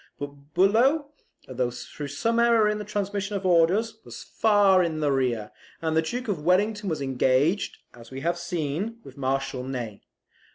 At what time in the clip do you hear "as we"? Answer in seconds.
7.93-8.21